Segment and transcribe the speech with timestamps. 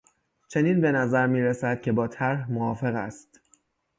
[0.47, 3.39] چنین به نظر میرسد که با طرح موافق است.